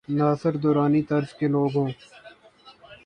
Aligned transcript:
ناصر 0.17 0.53
درانی 0.63 1.01
طرز 1.09 1.29
کے 1.33 1.47
لو 1.47 1.63
گ 1.67 1.75
ہوں۔ 1.75 1.91